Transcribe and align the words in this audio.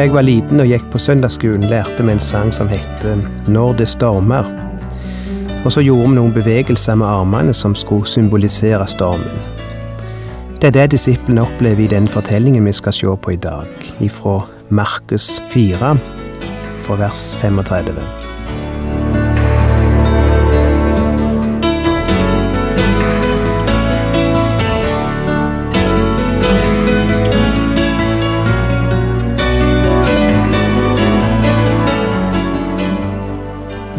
Jeg 0.00 0.14
var 0.14 0.24
liten 0.24 0.62
og 0.62 0.70
gikk 0.70 0.86
på 0.88 0.98
søndagsskolen, 0.98 1.66
lærte 1.68 2.00
vi 2.00 2.14
en 2.14 2.22
sang 2.24 2.48
som 2.56 2.70
heter 2.72 3.18
Når 3.52 3.74
det 3.82 3.88
stormer. 3.92 4.46
Og 5.60 5.74
så 5.74 5.82
gjorde 5.84 6.06
vi 6.06 6.16
noen 6.16 6.32
bevegelser 6.32 6.96
med 6.96 7.06
armene 7.06 7.52
som 7.52 7.74
skulle 7.76 8.08
symbolisere 8.08 8.86
stormen. 8.88 9.42
Det 10.56 10.70
er 10.70 10.78
det 10.78 10.86
disiplene 10.94 11.44
opplever 11.44 11.84
i 11.84 11.90
den 11.92 12.08
fortellingen 12.08 12.64
vi 12.64 12.72
skal 12.80 12.96
se 12.96 13.12
på 13.12 13.36
i 13.36 13.36
dag, 13.44 13.68
ifra 14.00 14.38
Markus 14.70 15.28
4, 15.52 15.92
fra 16.80 16.98
vers 17.04 17.34
35. 17.42 18.19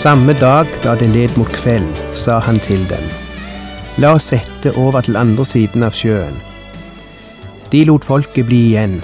Samme 0.00 0.32
dag 0.32 0.64
da 0.80 0.94
det 0.96 1.10
led 1.12 1.34
mot 1.36 1.48
kveld, 1.52 1.88
sa 2.16 2.38
han 2.40 2.56
til 2.64 2.86
dem, 2.88 3.02
La 4.00 4.14
oss 4.16 4.30
sette 4.30 4.70
over 4.80 5.04
til 5.04 5.18
andre 5.20 5.44
siden 5.44 5.82
av 5.84 5.92
sjøen. 5.92 6.38
De 7.68 7.82
lot 7.84 8.06
folket 8.08 8.46
bli 8.48 8.60
igjen, 8.70 8.94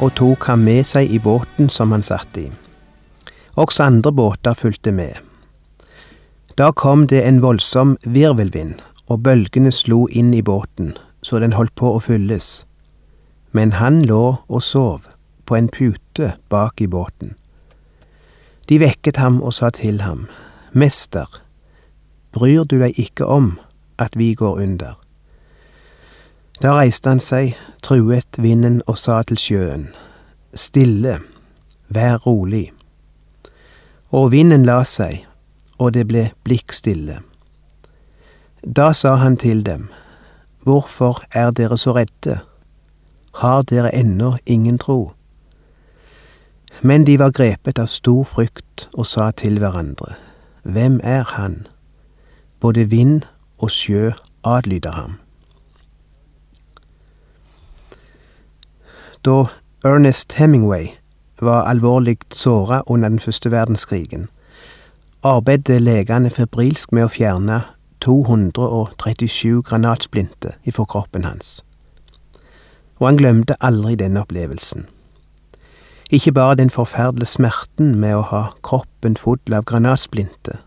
og 0.00 0.14
tok 0.16 0.46
ham 0.48 0.62
med 0.64 0.88
seg 0.88 1.12
i 1.12 1.18
båten 1.20 1.68
som 1.68 1.92
han 1.92 2.04
satt 2.06 2.38
i. 2.40 2.46
Også 3.60 3.84
andre 3.84 4.14
båter 4.16 4.56
fulgte 4.56 4.94
med. 4.96 5.18
Da 6.56 6.70
kom 6.72 7.04
det 7.04 7.20
en 7.26 7.42
voldsom 7.44 7.98
virvelvind, 8.06 8.80
og 9.12 9.26
bølgene 9.28 9.74
slo 9.76 10.06
inn 10.08 10.32
i 10.32 10.40
båten, 10.40 10.94
så 11.20 11.36
den 11.44 11.52
holdt 11.52 11.76
på 11.76 11.92
å 11.98 12.00
fylles. 12.00 12.64
Men 13.52 13.76
han 13.76 14.06
lå 14.08 14.38
og 14.48 14.64
sov, 14.64 15.04
på 15.44 15.60
en 15.60 15.68
pute 15.68 16.32
bak 16.48 16.80
i 16.80 16.88
båten. 16.88 17.36
De 18.72 18.80
vekket 18.80 19.20
ham 19.20 19.42
og 19.44 19.52
sa 19.52 19.68
til 19.68 20.00
ham, 20.00 20.24
Mester, 20.76 21.26
bryr 22.36 22.66
du 22.68 22.76
deg 22.82 22.98
ikke 23.00 23.24
om 23.24 23.54
at 23.96 24.16
vi 24.20 24.34
går 24.36 24.58
under? 24.60 24.98
Da 26.60 26.74
reiste 26.76 27.08
han 27.08 27.20
seg, 27.20 27.54
truet 27.80 28.36
vinden 28.36 28.82
og 28.84 28.98
sa 29.00 29.22
til 29.24 29.40
sjøen, 29.40 29.86
Stille, 30.52 31.22
vær 31.88 32.20
rolig. 32.26 32.74
Og 34.12 34.34
vinden 34.36 34.68
la 34.68 34.82
seg, 34.84 35.24
og 35.80 35.94
det 35.96 36.04
ble 36.12 36.26
blikkstille. 36.44 37.22
Da 38.60 38.92
sa 38.92 39.14
han 39.16 39.40
til 39.40 39.64
dem, 39.64 39.88
Hvorfor 40.60 41.22
er 41.32 41.56
dere 41.56 41.78
så 41.78 41.96
redde? 41.96 42.40
Har 43.40 43.62
dere 43.62 43.94
ennå 43.94 44.36
ingen 44.46 44.78
tro? 44.78 45.12
Men 46.82 47.04
de 47.08 47.16
var 47.18 47.32
grepet 47.32 47.78
av 47.78 47.88
stor 47.88 48.24
frykt 48.28 48.88
og 48.92 49.06
sa 49.06 49.30
til 49.30 49.60
hverandre, 49.62 50.16
Hvem 50.66 51.00
er 51.02 51.22
han? 51.22 51.66
Både 52.60 52.90
vind 52.90 53.22
og 53.58 53.70
sjø 53.70 54.10
adlyder 54.44 54.92
ham. 54.92 55.12
Da 59.24 59.44
Ernest 59.84 60.32
Hemingway 60.32 60.86
var 61.40 61.62
alvorlig 61.64 62.18
såra 62.32 62.82
under 62.86 63.08
den 63.08 63.20
første 63.20 63.50
verdenskrigen, 63.50 64.28
arbeidet 65.22 65.82
legene 65.82 66.30
febrilsk 66.30 66.92
med 66.92 67.06
å 67.06 67.14
fjerne 67.14 67.60
237 68.02 69.62
granatsplinter 69.62 70.58
ifra 70.64 70.84
kroppen 70.84 71.24
hans. 71.24 71.62
Og 72.98 73.06
han 73.06 73.22
glemte 73.22 73.54
aldri 73.60 73.94
denne 73.94 74.26
opplevelsen. 74.26 74.88
Ikke 76.10 76.32
bare 76.32 76.54
den 76.54 76.70
forferdelige 76.70 77.26
smerten 77.26 77.96
med 77.98 78.14
å 78.14 78.22
ha 78.30 78.42
kroppen 78.62 79.16
full 79.18 79.54
av 79.54 79.64
granatsplinter, 79.66 80.60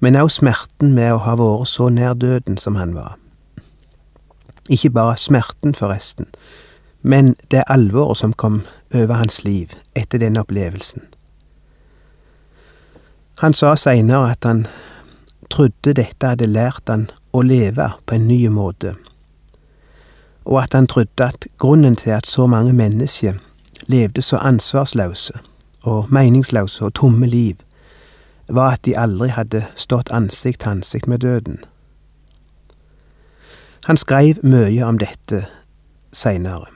men 0.00 0.16
også 0.16 0.42
smerten 0.42 0.92
med 0.92 1.14
å 1.14 1.22
ha 1.24 1.36
vært 1.40 1.68
så 1.72 1.88
nær 1.88 2.12
døden 2.14 2.58
som 2.60 2.76
han 2.76 2.92
var. 2.94 3.16
Ikke 4.68 4.90
bare 4.90 5.16
smerten, 5.16 5.74
forresten, 5.74 6.28
men 7.02 7.34
det 7.50 7.64
alvoret 7.68 8.20
som 8.20 8.32
kom 8.32 8.62
over 8.94 9.14
hans 9.14 9.44
liv 9.44 9.72
etter 9.96 10.20
den 10.20 10.36
opplevelsen. 10.36 11.08
Han 13.40 13.54
sa 13.54 13.74
seinere 13.74 14.34
at 14.34 14.44
han 14.44 14.66
trodde 15.50 15.96
dette 15.96 16.34
hadde 16.34 16.46
lært 16.46 16.92
han 16.92 17.08
å 17.32 17.40
leve 17.40 17.94
på 18.04 18.14
en 18.14 18.28
ny 18.28 18.42
måte, 18.52 18.98
og 20.44 20.62
at 20.62 20.76
han 20.76 20.86
trodde 20.86 21.32
at 21.32 21.46
grunnen 21.58 21.96
til 21.96 22.12
at 22.12 22.28
så 22.28 22.44
mange 22.46 22.76
mennesker 22.76 23.40
levde 23.90 24.22
så 24.22 24.36
ansvarsløse 24.36 25.32
og 25.82 26.06
meningsløse 26.10 26.84
og 26.84 26.94
tomme 26.94 27.26
liv, 27.26 27.56
var 28.48 28.70
at 28.70 28.84
de 28.84 28.98
aldri 28.98 29.28
hadde 29.28 29.66
stått 29.76 30.10
ansikt 30.10 30.60
til 30.60 30.68
ansikt 30.68 31.08
med 31.08 31.18
døden. 31.18 31.58
Han 33.84 33.96
skrev 33.96 34.42
mye 34.42 34.84
om 34.84 34.98
dette 34.98 35.46
seinere. 36.12 36.66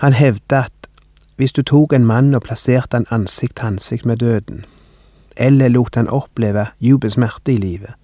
Han 0.00 0.12
hevda 0.12 0.64
at 0.64 0.88
hvis 1.36 1.52
du 1.52 1.62
tok 1.62 1.92
en 1.92 2.06
mann 2.06 2.34
og 2.34 2.42
plasserte 2.42 2.96
han 2.96 3.06
ansikt 3.10 3.56
til 3.56 3.66
ansikt 3.66 4.06
med 4.06 4.16
døden, 4.16 4.64
eller 5.36 5.68
lot 5.68 5.96
han 5.96 6.08
oppleve 6.08 6.66
djup 6.80 7.04
smerte 7.10 7.52
i 7.52 7.56
livet, 7.56 7.94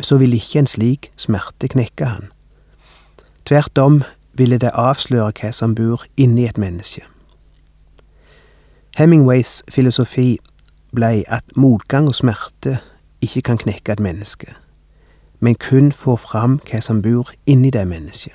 så 0.00 0.16
ville 0.16 0.36
ikke 0.36 0.58
en 0.58 0.66
slik 0.66 1.10
smerte 1.16 1.68
knekke 1.68 2.04
han. 2.04 2.30
Tvert 3.46 3.78
om 3.78 4.02
ville 4.32 4.58
det 4.58 4.70
avsløre 4.74 5.32
hva 5.40 5.52
som 5.52 5.74
bor 5.74 6.04
inni 6.16 6.46
et 6.48 6.58
menneske. 6.58 7.02
Hemingways 8.98 9.62
filosofi 9.70 10.38
blei 10.94 11.24
at 11.28 11.44
motgang 11.56 12.08
og 12.08 12.14
smerte 12.14 12.78
ikke 13.22 13.42
kan 13.42 13.58
knekke 13.58 13.92
et 13.92 14.00
menneske, 14.00 14.54
men 15.40 15.54
kun 15.54 15.92
få 15.92 16.16
fram 16.16 16.60
hva 16.70 16.80
som 16.80 17.02
bor 17.02 17.30
inni 17.46 17.70
det 17.70 17.86
mennesket. 17.88 18.34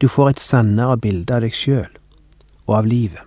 Du 0.00 0.08
får 0.08 0.28
et 0.28 0.40
sannere 0.40 0.98
bilde 0.98 1.34
av 1.34 1.44
deg 1.44 1.54
sjøl 1.54 1.90
og 2.66 2.76
av 2.76 2.86
livet. 2.86 3.22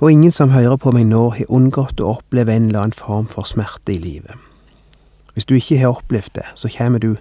Og 0.00 0.12
ingen 0.12 0.32
som 0.32 0.50
hører 0.52 0.76
på 0.76 0.92
meg 0.92 1.06
nå, 1.08 1.22
har 1.38 1.48
unngått 1.48 2.02
å 2.04 2.18
oppleve 2.18 2.52
en 2.52 2.68
eller 2.68 2.82
annen 2.82 2.96
form 2.98 3.28
for 3.32 3.48
smerte 3.48 3.94
i 3.94 4.00
livet. 4.02 4.34
Hvis 5.32 5.48
du 5.48 5.54
ikke 5.56 5.78
har 5.80 5.96
opplevd 5.96 6.34
det, 6.36 6.44
så 6.54 6.68
kommer 6.72 7.00
du 7.00 7.14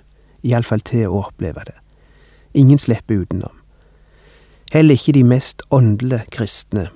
iallfall 0.44 0.84
til 0.84 1.08
å 1.08 1.22
oppleve 1.30 1.64
det. 1.70 1.78
Ingen 2.56 2.80
slipper 2.80 3.26
utenom. 3.26 3.52
Heller 4.72 4.96
ikke 4.96 5.12
de 5.12 5.24
mest 5.28 5.62
åndelige 5.76 6.24
kristne, 6.32 6.88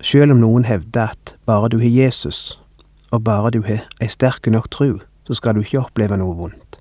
sjøl 0.00 0.30
om 0.30 0.38
noen 0.38 0.68
hevder 0.68 1.10
at 1.10 1.34
bare 1.50 1.68
du 1.72 1.80
har 1.82 1.90
Jesus, 1.90 2.60
og 3.10 3.24
bare 3.26 3.50
du 3.50 3.64
har 3.66 3.88
ei 3.98 4.06
sterk 4.08 4.46
nok 4.46 4.70
tru, 4.70 5.00
så 5.26 5.34
skal 5.34 5.58
du 5.58 5.64
ikke 5.64 5.82
oppleve 5.82 6.16
noe 6.20 6.36
vondt. 6.38 6.78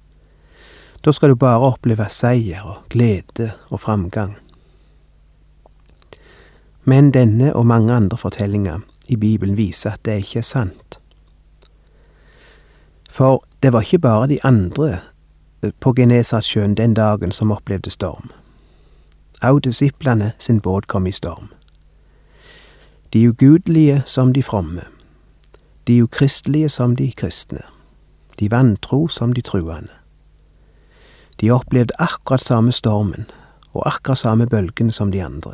Da 1.01 1.11
skal 1.11 1.33
du 1.33 1.39
bare 1.41 1.71
oppleve 1.71 2.05
seier 2.13 2.61
og 2.69 2.85
glede 2.93 3.51
og 3.69 3.81
framgang. 3.81 4.37
Men 6.85 7.11
denne 7.11 7.49
og 7.55 7.65
mange 7.65 7.93
andre 7.93 8.17
fortellinger 8.17 8.85
i 9.09 9.17
Bibelen 9.17 9.57
viser 9.57 9.97
at 9.97 10.05
det 10.05 10.21
ikke 10.21 10.43
er 10.43 10.47
sant. 10.47 10.99
For 13.09 13.41
det 13.63 13.73
var 13.73 13.81
ikke 13.81 14.05
bare 14.05 14.29
de 14.29 14.37
andre 14.45 14.99
på 15.79 15.93
Genesasjøen 15.93 16.75
den 16.75 16.93
dagen 16.93 17.31
som 17.31 17.51
opplevde 17.51 17.89
storm. 17.89 18.31
Au 19.41 19.59
disiplene 19.59 20.31
sin 20.39 20.61
båt 20.61 20.87
kom 20.87 21.07
i 21.07 21.11
storm. 21.11 21.47
De 23.13 23.29
ugudelige 23.29 24.03
som 24.05 24.33
de 24.33 24.43
fromme, 24.43 24.81
de 25.87 26.03
ukristelige 26.03 26.69
som 26.69 26.95
de 26.95 27.11
kristne, 27.11 27.61
de 28.39 28.51
vantro 28.51 29.07
som 29.07 29.33
de 29.33 29.41
truende. 29.41 29.91
De 31.41 31.51
opplevde 31.51 31.93
akkurat 31.99 32.41
samme 32.41 32.71
stormen 32.71 33.25
og 33.73 33.87
akkurat 33.87 34.17
samme 34.17 34.47
bølgen 34.47 34.91
som 34.91 35.11
de 35.11 35.23
andre. 35.23 35.53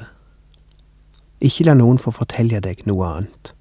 Ikke 1.42 1.64
la 1.64 1.74
noen 1.74 2.00
få 2.00 2.12
fortelle 2.12 2.60
deg 2.64 2.86
noe 2.88 3.06
annet. 3.06 3.54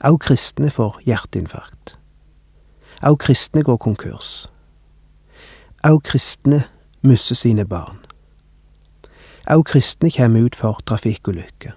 Au 0.00 0.16
kristne 0.16 0.70
får 0.70 0.98
hjerteinfarkt. 1.04 1.98
Au 3.02 3.16
kristne 3.16 3.62
går 3.62 3.76
konkurs. 3.76 4.53
Au 5.86 5.98
kristne 5.98 6.64
mister 7.02 7.34
sine 7.34 7.64
barn. 7.64 7.98
Au 9.46 9.62
kristne 9.62 10.10
kommer 10.10 10.40
ut 10.40 10.54
for 10.56 10.80
trafikkulykker. 10.86 11.72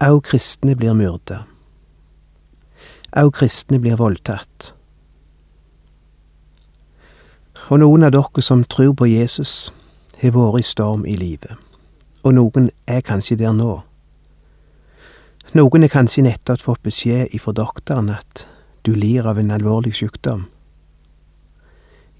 Au 0.00 0.20
kristne 0.20 0.74
blir 0.74 0.94
myrda. 0.94 1.44
Au 3.12 3.30
kristne 3.30 3.78
blir 3.78 3.96
voldtatt. 3.96 4.72
Og 7.68 7.82
noen 7.82 8.06
av 8.08 8.14
dere 8.14 8.42
som 8.42 8.64
tror 8.64 8.94
på 8.96 9.10
Jesus, 9.10 9.68
har 10.22 10.32
vært 10.32 10.62
i 10.62 10.64
storm 10.64 11.04
i 11.04 11.18
livet, 11.20 11.58
og 12.24 12.38
noen 12.38 12.70
er 12.88 13.04
kanskje 13.04 13.36
der 13.36 13.52
nå. 13.52 13.82
Noen 15.52 15.84
har 15.84 15.92
kanskje 15.92 16.24
nettopp 16.24 16.64
fått 16.64 16.82
beskjed 16.88 17.36
ifra 17.36 17.52
doktoren 17.52 18.08
at 18.16 18.46
du 18.88 18.94
lir 18.96 19.28
av 19.28 19.36
en 19.38 19.52
alvorlig 19.52 19.92
sykdom. 20.00 20.48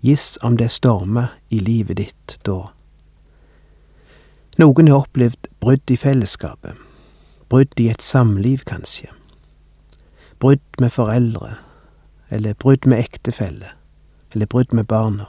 Giss 0.01 0.39
om 0.43 0.57
det 0.57 0.71
stormer 0.73 1.35
i 1.49 1.59
livet 1.59 1.97
ditt 1.97 2.37
da. 2.45 2.71
Noen 4.61 4.89
har 4.89 5.05
opplevd 5.05 5.49
brudd 5.61 5.93
i 5.93 5.97
fellesskapet, 6.01 6.77
brudd 7.53 7.81
i 7.81 7.91
et 7.93 8.03
samliv 8.05 8.65
kanskje, 8.69 9.11
brudd 10.41 10.81
med 10.81 10.93
foreldre, 10.93 11.55
eller 12.31 12.57
brudd 12.57 12.89
med 12.89 13.05
ektefelle, 13.05 13.75
eller 14.33 14.49
brudd 14.49 14.73
med 14.73 14.89
barna. 14.89 15.29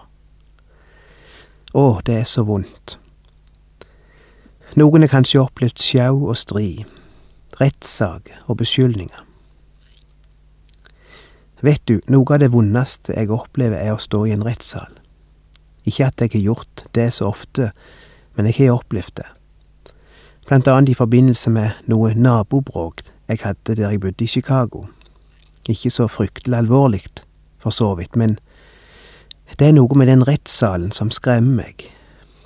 Å, 1.73 1.99
det 2.05 2.21
er 2.21 2.27
så 2.27 2.43
vondt. 2.47 2.97
Noen 4.79 5.03
har 5.03 5.11
kanskje 5.11 5.43
opplevd 5.43 5.83
sjau 5.83 6.29
og 6.29 6.37
strid, 6.39 6.87
rettssaker 7.59 8.39
og 8.47 8.61
beskyldninger. 8.63 9.30
Vet 11.61 11.83
du, 11.85 11.99
noe 12.09 12.25
av 12.33 12.41
det 12.41 12.51
vondeste 12.53 13.13
jeg 13.13 13.29
opplever 13.29 13.77
er 13.77 13.93
å 13.93 14.01
stå 14.01 14.23
i 14.25 14.33
en 14.33 14.45
rettssal. 14.45 14.89
Ikke 15.85 16.07
at 16.09 16.21
jeg 16.21 16.33
har 16.33 16.47
gjort 16.47 16.85
det 16.97 17.11
så 17.13 17.29
ofte, 17.29 17.71
men 18.35 18.49
jeg 18.49 18.63
har 18.63 18.79
opplevd 18.79 19.19
det. 19.21 19.27
Blant 20.47 20.67
annet 20.67 20.91
i 20.91 20.97
forbindelse 20.97 21.53
med 21.53 21.85
noe 21.89 22.15
nabobråk 22.17 23.03
jeg 23.29 23.43
hadde 23.45 23.75
der 23.77 23.93
jeg 23.93 24.01
bodde 24.01 24.25
i 24.25 24.27
Chicago. 24.27 24.87
Ikke 25.69 25.89
så 25.93 26.07
fryktelig 26.09 26.57
alvorlig, 26.57 27.05
for 27.61 27.69
så 27.69 27.93
vidt, 27.95 28.15
men 28.15 28.39
det 29.59 29.69
er 29.69 29.77
noe 29.77 29.95
med 29.95 30.09
den 30.09 30.25
rettssalen 30.27 30.91
som 30.91 31.11
skremmer 31.13 31.63
meg. 31.63 31.85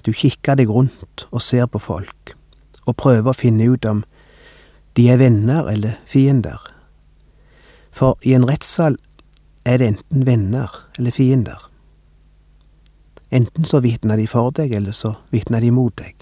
Du 0.05 0.11
kikker 0.13 0.59
deg 0.59 0.69
rundt 0.69 1.25
og 1.31 1.41
ser 1.41 1.65
på 1.71 1.79
folk, 1.79 2.35
og 2.85 2.97
prøver 2.99 3.31
å 3.31 3.37
finne 3.37 3.65
ut 3.71 3.87
om 3.89 4.03
de 4.95 5.07
er 5.09 5.17
venner 5.17 5.67
eller 5.71 5.97
fiender. 6.05 6.59
For 7.95 8.19
i 8.21 8.35
en 8.35 8.45
rettssal 8.47 8.99
er 9.65 9.77
det 9.77 9.87
enten 9.87 10.25
venner 10.25 10.71
eller 10.97 11.11
fiender. 11.11 11.71
Enten 13.31 13.65
så 13.65 13.79
vitner 13.79 14.15
de 14.15 14.27
for 14.27 14.51
deg, 14.51 14.71
eller 14.73 14.91
så 14.91 15.15
vitner 15.31 15.59
de 15.59 15.71
mot 15.71 15.95
deg. 15.97 16.15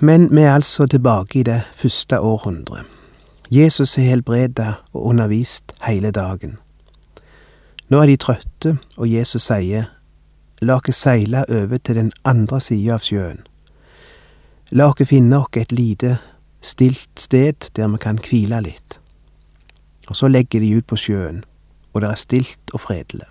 Men 0.00 0.28
vi 0.30 0.42
er 0.42 0.54
altså 0.54 0.86
tilbake 0.86 1.40
i 1.40 1.42
det 1.42 1.62
første 1.74 2.20
århundret. 2.20 2.86
Jesus 3.50 3.94
har 3.94 4.04
helbreda 4.04 4.74
og 4.92 5.06
undervist 5.06 5.72
hele 5.82 6.10
dagen. 6.10 6.56
Nå 7.88 8.00
er 8.00 8.06
de 8.06 8.16
trøtte, 8.16 8.78
og 8.96 9.10
Jesus 9.10 9.50
sier, 9.50 9.90
La 10.62 10.78
oss 10.78 10.96
seile 10.96 11.44
over 11.50 11.78
til 11.78 11.98
den 11.98 12.12
andre 12.24 12.60
sida 12.60 12.94
av 12.94 13.02
sjøen. 13.02 13.42
La 14.70 14.86
oss 14.88 15.08
finne 15.10 15.42
oss 15.42 15.58
et 15.58 15.72
lite, 15.72 16.16
stilt 16.62 17.18
sted 17.18 17.68
der 17.76 17.88
vi 17.88 17.98
kan 17.98 18.22
hvile 18.22 18.62
litt. 18.62 19.01
Og 20.12 20.16
så 20.16 20.28
legger 20.28 20.60
de 20.60 20.74
ut 20.76 20.86
på 20.86 20.98
sjøen, 21.00 21.40
og 21.92 22.04
det 22.04 22.10
er 22.10 22.20
stilt 22.20 22.74
og 22.76 22.84
fredelig. 22.84 23.24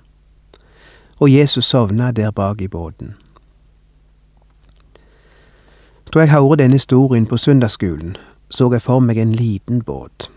Og 1.21 1.29
Jesus 1.29 1.69
sovna 1.69 2.09
der 2.11 2.33
bak 2.33 2.61
i 2.61 2.67
båten. 2.67 3.13
Da 6.13 6.25
jeg 6.25 6.33
hørte 6.33 6.63
denne 6.63 6.81
historien 6.81 7.29
på 7.29 7.37
søndagsskolen, 7.37 8.17
så 8.49 8.71
jeg 8.73 8.81
for 8.81 8.99
meg 8.99 9.21
en 9.21 9.37
liten 9.37 9.85
båt, 9.85 10.31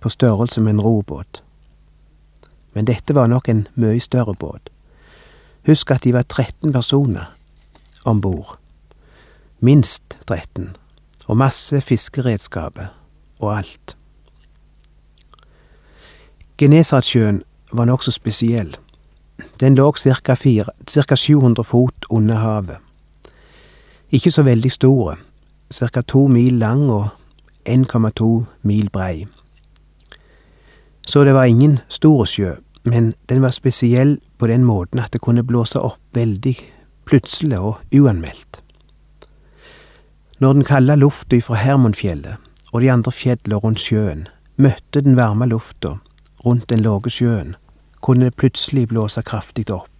på 0.00 0.08
størrelse 0.08 0.60
med 0.60 0.80
en 0.80 0.80
robåt 0.80 1.42
men 2.72 2.84
dette 2.84 3.14
var 3.14 3.28
nok 3.28 3.48
en 3.48 3.66
mye 3.74 4.00
større 4.00 4.34
båt. 4.34 4.70
Husk 5.66 5.90
at 5.90 6.04
de 6.04 6.14
var 6.14 6.22
13 6.22 6.72
personer 6.72 7.32
om 8.04 8.20
bord. 8.20 8.56
Minst 9.60 10.18
13. 10.26 10.76
Og 11.26 11.36
masse 11.36 11.80
fiskeredskaper 11.80 12.90
og 13.38 13.58
alt. 13.58 13.96
Genesaretsjøen 16.58 17.42
var 17.72 17.84
nokså 17.84 18.10
spesiell. 18.10 18.76
Den 19.60 19.74
lå 19.74 19.92
ca. 19.92 21.14
700 21.16 21.64
fot 21.64 22.06
under 22.10 22.34
havet. 22.34 22.76
Ikke 24.10 24.30
så 24.30 24.42
veldig 24.42 24.72
store, 24.72 25.16
ca. 25.72 26.02
to 26.02 26.26
mil 26.26 26.58
lang 26.58 26.90
og 26.90 27.08
1,2 27.68 28.44
mil 28.62 28.90
brei 28.90 29.26
så 31.06 31.24
det 31.24 31.34
var 31.34 31.44
ingen 31.44 31.78
stor 31.88 32.24
sjø, 32.24 32.54
men 32.84 33.14
den 33.28 33.42
var 33.42 33.50
spesiell 33.50 34.18
på 34.38 34.46
den 34.46 34.64
måten 34.64 35.02
at 35.02 35.12
det 35.12 35.22
kunne 35.22 35.44
blåse 35.46 35.80
opp 35.80 36.00
veldig 36.14 36.54
plutselig 37.06 37.58
og 37.58 37.80
uanmeldt. 37.94 38.60
Når 40.38 40.52
den 40.52 40.66
kalde 40.66 40.96
lufta 40.96 41.38
fra 41.42 41.58
Hermonfjellet 41.58 42.38
og 42.72 42.80
de 42.80 42.90
andre 42.90 43.12
fjellene 43.12 43.58
rundt 43.62 43.82
sjøen 43.82 44.26
møtte 44.56 45.02
den 45.02 45.18
varme 45.18 45.46
lufta 45.50 45.98
rundt 46.44 46.68
den 46.70 46.82
lave 46.82 47.10
sjøen, 47.10 47.56
kunne 48.00 48.24
det 48.24 48.36
plutselig 48.36 48.88
blåse 48.88 49.22
kraftig 49.22 49.70
opp, 49.70 49.90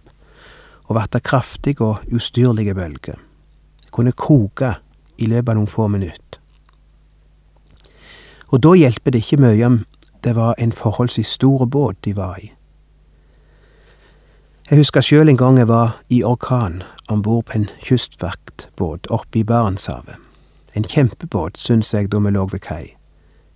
og 0.85 0.95
verte 0.95 1.19
kraftige 1.19 1.81
og 1.85 2.03
ustyrlige 2.11 2.75
bølger. 2.75 3.19
Kunne 3.91 4.11
koke 4.11 4.75
i 5.17 5.25
løpet 5.25 5.53
av 5.53 5.59
noen 5.59 5.71
få 5.71 5.87
minutter. 5.87 6.39
Og 8.53 8.61
da 8.61 8.73
hjelper 8.77 9.13
det 9.13 9.23
ikke 9.23 9.41
mye 9.41 9.65
om 9.65 9.79
det 10.23 10.35
var 10.35 10.55
en 10.57 10.71
forholdsvis 10.71 11.27
stor 11.27 11.65
båt 11.65 11.97
de 12.05 12.15
var 12.15 12.37
i. 12.39 12.51
Jeg 14.69 14.79
husker 14.79 15.03
sjøl 15.03 15.29
en 15.29 15.37
gang 15.37 15.57
jeg 15.57 15.67
var 15.67 15.97
i 16.09 16.21
orkan 16.23 16.83
om 17.11 17.21
bord 17.21 17.45
på 17.45 17.57
en 17.57 17.65
kystvaktbåt 17.83 19.09
oppe 19.11 19.39
i 19.39 19.43
Barentshavet. 19.43 20.15
En 20.73 20.83
kjempebåt, 20.83 21.57
syns 21.57 21.93
jeg 21.93 22.11
da 22.11 22.19
vi 22.23 22.31
lå 22.31 22.45
ved 22.51 22.63
kai, 22.63 22.95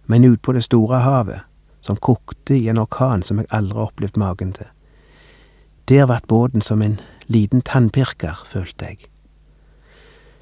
men 0.06 0.26
ut 0.26 0.42
på 0.42 0.54
det 0.54 0.64
store 0.64 1.00
havet, 1.00 1.40
som 1.88 1.98
kokte 1.98 2.58
i 2.58 2.68
en 2.68 2.78
orkan 2.78 3.24
som 3.24 3.40
jeg 3.40 3.48
aldri 3.52 3.78
har 3.78 3.92
opplevd 3.92 4.18
magen 4.20 4.54
til. 4.54 4.68
Der 5.88 6.06
vart 6.06 6.28
båten 6.28 6.62
som 6.62 6.82
en 6.82 7.00
liten 7.28 7.62
tannpirker, 7.62 8.44
følte 8.46 8.86
jeg. 8.86 8.98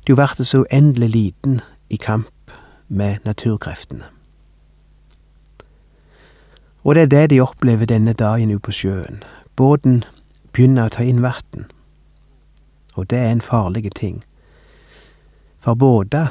Du 0.08 0.16
vart 0.16 0.42
så 0.42 0.64
uendelig 0.66 1.10
liten 1.10 1.62
i 1.90 1.96
kamp 1.96 2.52
med 2.88 3.18
naturkreftene. 3.26 4.06
Og 6.84 6.96
det 6.96 7.02
er 7.02 7.08
det 7.08 7.30
de 7.30 7.42
opplever 7.42 7.86
denne 7.86 8.14
dagen 8.14 8.52
ute 8.52 8.62
på 8.62 8.72
sjøen. 8.72 9.24
Båten 9.56 10.04
begynner 10.54 10.86
å 10.86 10.94
ta 10.94 11.04
inn 11.04 11.24
vann. 11.26 11.66
Og 12.94 13.10
det 13.10 13.18
er 13.18 13.32
en 13.32 13.42
farlig 13.42 13.90
ting. 13.96 14.22
For 15.60 15.74
båter 15.74 16.30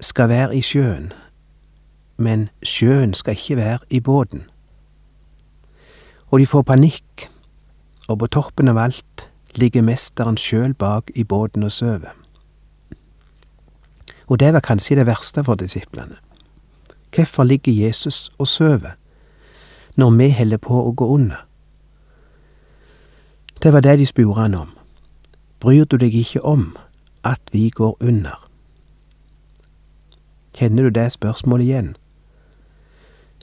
skal 0.00 0.28
være 0.28 0.56
i 0.56 0.62
sjøen, 0.62 1.12
men 2.18 2.48
sjøen 2.62 3.14
skal 3.14 3.38
ikke 3.38 3.56
være 3.56 3.78
i 3.90 4.00
båten. 4.00 4.44
Og 6.28 6.40
de 6.42 6.46
får 6.46 6.62
panikk, 6.62 7.28
og 8.08 8.18
på 8.18 8.26
toppen 8.26 8.68
av 8.68 8.78
alt 8.78 9.28
ligger 9.54 9.86
mesteren 9.86 10.36
sjøl 10.36 10.74
bak 10.74 11.10
i 11.14 11.24
båten 11.24 11.62
og 11.62 11.72
sover. 11.72 12.14
Og 14.28 14.40
det 14.40 14.52
var 14.52 14.60
kanskje 14.60 14.98
det 14.98 15.06
verste 15.08 15.44
for 15.44 15.54
disiplene. 15.54 16.18
Hvorfor 17.14 17.44
ligger 17.44 17.72
Jesus 17.72 18.30
og 18.38 18.48
sover? 18.48 18.98
når 19.98 20.10
vi 20.10 20.30
holder 20.30 20.60
på 20.62 20.76
å 20.78 20.92
gå 20.94 21.06
under. 21.10 21.40
Det 23.58 23.72
var 23.74 23.82
det 23.82 23.96
de 23.98 24.04
spurte 24.06 24.38
han 24.38 24.54
om. 24.54 24.68
Bryr 25.58 25.88
du 25.90 25.96
deg 25.98 26.14
ikke 26.14 26.42
om 26.46 26.68
at 27.26 27.42
vi 27.50 27.64
går 27.74 27.96
under? 27.98 28.36
Kjenner 30.54 30.86
du 30.86 30.94
det 30.94 31.08
spørsmålet 31.16 31.66
igjen? 31.66 31.90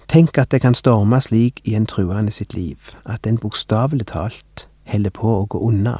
Tenk 0.08 0.38
at 0.38 0.52
det 0.52 0.62
kan 0.62 0.76
storme 0.76 1.22
slik 1.22 1.62
i 1.64 1.74
en 1.74 1.86
truende 1.86 2.32
sitt 2.32 2.54
liv, 2.54 2.78
at 3.06 3.28
en 3.28 3.38
bokstavelig 3.38 4.06
talt 4.06 4.68
holder 4.86 5.10
på 5.10 5.32
å 5.34 5.46
gå 5.50 5.60
unna. 5.60 5.98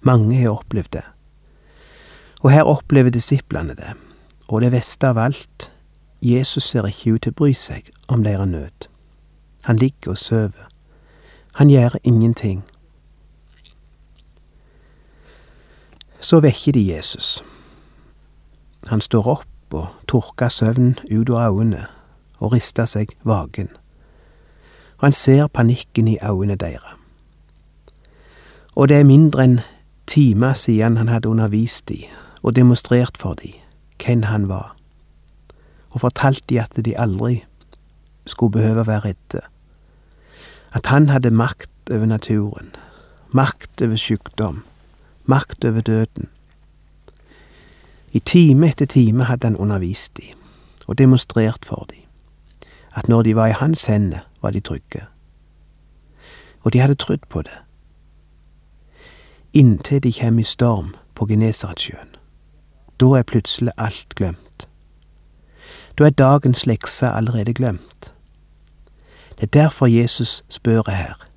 Mange 0.00 0.38
har 0.40 0.56
opplevd 0.56 0.92
det. 0.92 1.04
Og 2.40 2.50
her 2.52 2.68
opplever 2.68 3.10
disiplene 3.10 3.74
det, 3.76 3.92
og 4.48 4.62
det 4.62 4.72
verste 4.72 5.08
av 5.08 5.18
alt, 5.18 5.70
Jesus 6.22 6.64
ser 6.64 6.86
ikke 6.88 7.16
ut 7.16 7.26
til 7.26 7.34
å 7.34 7.38
bry 7.42 7.52
seg 7.52 7.90
om 8.08 8.24
deres 8.24 8.48
nød. 8.48 8.88
Han 9.68 9.76
ligger 9.76 10.14
og 10.14 10.18
sover. 10.18 10.68
Han 11.60 11.70
gjør 11.70 11.98
ingenting. 12.04 12.62
Så 16.20 16.40
vekker 16.40 16.72
de 16.72 16.86
Jesus. 16.88 17.44
Han 18.88 19.00
står 19.00 19.28
opp 19.28 19.74
og 19.74 19.92
tørker 20.08 20.48
søvn 20.48 20.96
ut 21.10 21.30
av 21.30 21.52
øynene 21.52 21.86
og 22.38 22.52
rista 22.52 22.86
seg 22.86 23.12
vaken. 23.24 23.68
Han 25.02 25.12
ser 25.12 25.46
panikken 25.46 26.08
i 26.08 26.18
øynene 26.22 26.56
deres. 26.56 26.96
Og 28.76 28.88
det 28.88 28.96
er 28.96 29.08
mindre 29.08 29.44
enn 29.44 29.60
timer 30.06 30.54
siden 30.54 30.96
han 30.96 31.08
hadde 31.08 31.28
undervist 31.28 31.88
de 31.88 32.04
og 32.42 32.56
demonstrert 32.56 33.16
for 33.18 33.34
de 33.34 33.52
hvem 34.04 34.22
han 34.22 34.48
var, 34.48 34.76
og 35.90 36.00
fortalt 36.00 36.44
de 36.50 36.60
at 36.60 36.76
de 36.84 36.98
aldri 36.98 37.44
skulle 38.26 38.52
behøve 38.52 38.84
å 38.84 38.88
være 38.90 39.04
redde, 39.08 39.40
at 40.76 40.86
han 40.86 41.08
hadde 41.08 41.30
makt 41.30 41.90
over 41.90 42.06
naturen, 42.06 42.74
makt 43.32 43.82
over 43.82 43.96
sykdom, 43.96 44.62
makt 45.24 45.64
over 45.64 45.80
døden. 45.80 46.28
I 48.12 48.18
time 48.18 48.68
etter 48.68 48.86
time 48.86 49.24
hadde 49.24 49.46
han 49.46 49.56
undervist 49.56 50.16
de 50.16 50.32
og 50.86 50.98
demonstrert 50.98 51.64
for 51.64 51.88
de 51.90 52.05
at 52.96 53.08
når 53.08 53.22
de 53.22 53.36
var 53.36 53.46
i 53.46 53.52
hans 53.52 53.84
hender, 53.84 54.18
var 54.42 54.50
de 54.50 54.60
trygge. 54.60 55.06
Og 56.60 56.72
de 56.72 56.78
hadde 56.78 56.94
trodd 56.94 57.28
på 57.28 57.42
det. 57.42 57.58
Inntil 59.52 60.02
de 60.02 60.12
kommer 60.12 60.40
i 60.40 60.44
storm 60.44 60.94
på 61.14 61.26
Genesaretsjøen. 61.26 62.16
Da 63.00 63.06
er 63.06 63.22
plutselig 63.22 63.72
alt 63.76 64.14
glemt. 64.14 64.68
Da 65.98 66.04
er 66.04 66.10
dagens 66.10 66.66
lekse 66.66 67.08
allerede 67.08 67.54
glemt. 67.54 68.12
Det 69.36 69.42
er 69.42 69.60
derfor 69.60 69.86
Jesus 69.86 70.44
spør 70.48 70.90
her. 70.90 71.28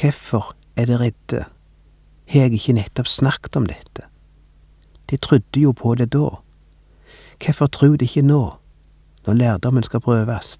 Hvorfor 0.00 0.56
er 0.76 0.84
det 0.84 1.00
redde? 1.00 1.44
Har 2.28 2.40
jeg 2.40 2.52
ikke 2.52 2.72
nettopp 2.72 3.06
snakket 3.06 3.56
om 3.56 3.66
dette? 3.66 4.02
De 5.10 5.16
trodde 5.16 5.60
jo 5.60 5.72
på 5.72 5.94
det 5.94 6.12
da. 6.12 6.28
Hvorfor 7.44 7.66
tror 7.66 7.96
de 7.96 8.04
ikke 8.04 8.22
nå, 8.22 8.61
når 9.26 9.34
lærdommen 9.34 9.82
skal 9.82 10.00
prøves? 10.00 10.58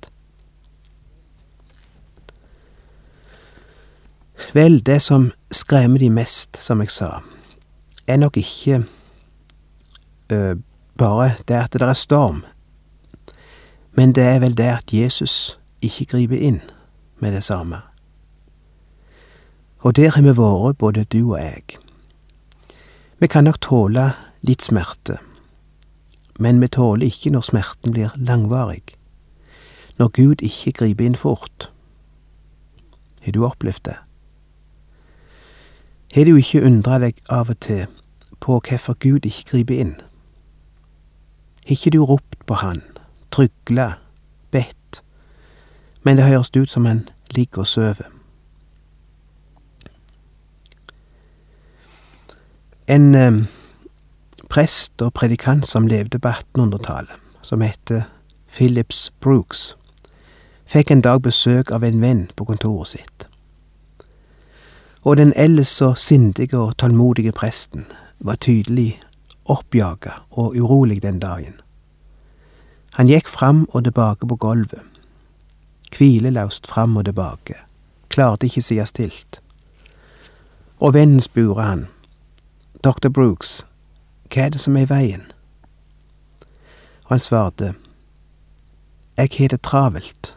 Vel, 4.55 4.87
det 4.87 5.03
som 5.03 5.31
skremmer 5.51 5.99
de 5.99 6.11
mest, 6.11 6.57
som 6.61 6.81
jeg 6.81 6.91
sa, 6.91 7.21
er 8.07 8.17
nok 8.17 8.37
ikke 8.37 8.85
ø, 10.33 10.55
bare 10.99 11.35
det 11.49 11.55
at 11.55 11.73
det 11.73 11.83
er 11.83 11.93
storm, 11.93 12.45
men 13.93 14.13
det 14.13 14.25
er 14.25 14.41
vel 14.41 14.57
det 14.57 14.69
at 14.69 14.93
Jesus 14.93 15.59
ikke 15.83 16.05
griper 16.05 16.37
inn 16.37 16.61
med 17.21 17.33
det 17.33 17.45
samme. 17.45 17.81
Og 19.79 19.97
der 19.97 20.11
har 20.11 20.23
vi 20.23 20.37
vært, 20.37 20.79
både 20.79 21.05
du 21.05 21.33
og 21.35 21.41
jeg. 21.41 21.79
Vi 23.19 23.27
kan 23.27 23.45
nok 23.45 23.61
tåle 23.61 24.13
litt 24.43 24.63
smerte, 24.63 25.19
men 26.39 26.61
vi 26.61 26.69
tåler 26.69 27.07
ikke 27.07 27.31
når 27.31 27.41
smerten 27.41 27.93
blir 27.93 28.15
langvarig, 28.17 28.83
når 29.99 30.09
Gud 30.09 30.43
ikke 30.43 30.73
griper 30.73 31.05
inn 31.05 31.17
fort. 31.17 31.71
Har 33.23 33.33
du 33.33 33.45
opplevd 33.47 33.85
det? 33.85 33.97
Har 36.15 36.25
du 36.25 36.37
ikke 36.37 36.65
undra 36.65 36.99
deg 36.99 37.21
av 37.31 37.51
og 37.51 37.61
til 37.61 37.87
på 38.41 38.59
hvorfor 38.59 38.97
Gud 38.99 39.25
ikke 39.25 39.51
griper 39.51 39.79
inn? 39.81 39.95
Har 41.65 41.77
ikke 41.77 41.93
du 41.95 42.05
ropt 42.05 42.47
på 42.47 42.55
Han, 42.55 42.83
trygla, 43.31 43.93
bedt, 44.51 45.03
men 46.03 46.17
det 46.17 46.27
høres 46.27 46.51
ut 46.57 46.71
som 46.71 46.85
Han 46.85 47.09
ligger 47.31 47.63
og 47.63 47.67
sover? 47.67 48.11
En 52.89 53.15
eh, 53.15 53.45
prest 54.53 55.03
og 55.03 55.15
predikant 55.17 55.67
som 55.67 55.87
levde 55.87 56.19
på 56.19 56.29
1800-tallet, 56.29 57.17
som 57.43 57.61
het 57.65 57.93
Phillips 58.53 59.13
Brooks, 59.21 59.77
fikk 60.69 60.91
en 60.93 61.01
dag 61.01 61.23
besøk 61.25 61.73
av 61.73 61.85
en 61.85 62.03
venn 62.03 62.27
på 62.37 62.45
kontoret 62.45 62.93
sitt. 62.93 63.27
Og 65.09 65.17
den 65.17 65.33
ellers 65.37 65.73
så 65.73 65.95
sindige 65.97 66.59
og 66.59 66.77
tålmodige 66.77 67.33
presten 67.33 67.87
var 68.21 68.37
tydelig 68.45 69.01
oppjaga 69.49 70.21
og 70.31 70.55
urolig 70.57 71.01
den 71.03 71.19
dagen. 71.19 71.57
Han 73.01 73.09
gikk 73.09 73.29
fram 73.29 73.65
og 73.73 73.85
tilbake 73.85 74.29
på 74.29 74.37
gulvet, 74.37 74.85
hvileløst 75.97 76.69
fram 76.69 76.97
og 76.97 77.09
tilbake, 77.09 77.57
klarte 78.09 78.47
ikke 78.47 78.63
sie 78.63 78.85
stilt. 78.87 79.41
Og 80.79 80.95
vennen 80.95 81.21
spurte 81.25 81.63
han, 81.63 81.87
Dr. 82.85 83.09
Brooks, 83.09 83.63
hva 84.33 84.47
er 84.47 84.49
det 84.49 84.61
som 84.61 84.77
er 84.77 84.87
i 84.87 84.89
veien? 84.89 85.25
Og 87.05 87.11
han 87.11 87.21
svarte, 87.21 87.75
Jeg 89.17 89.29
har 89.39 89.49
det 89.49 89.63
travelt, 89.63 90.37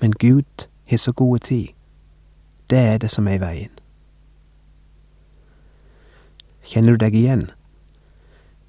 men 0.00 0.12
Gud 0.12 0.66
har 0.90 0.96
så 0.96 1.12
gode 1.12 1.38
tid. 1.38 1.68
Det 2.70 2.78
er 2.78 2.98
det 2.98 3.10
som 3.10 3.28
er 3.28 3.32
i 3.32 3.40
veien. 3.40 3.70
Kjenner 6.64 6.96
du 6.96 7.04
deg 7.04 7.14
igjen? 7.14 7.50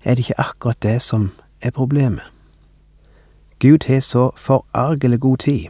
Er 0.04 0.16
det 0.16 0.26
ikke 0.26 0.40
akkurat 0.40 0.84
det 0.84 1.02
som 1.02 1.32
er 1.62 1.72
problemet? 1.72 2.26
Gud 3.60 3.88
har 3.88 4.00
så 4.00 4.32
forargelig 4.38 5.20
god 5.20 5.38
tid. 5.38 5.68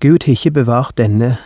Gud 0.00 0.24
har 0.24 0.32
ikke 0.32 0.50
bevart 0.50 0.98
denne 0.98 1.36